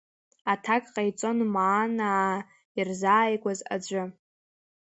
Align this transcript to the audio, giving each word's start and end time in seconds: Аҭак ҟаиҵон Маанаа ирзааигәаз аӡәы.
Аҭак 0.51 0.83
ҟаиҵон 0.93 1.37
Маанаа 1.53 2.35
ирзааигәаз 2.77 3.59
аӡәы. 3.73 4.03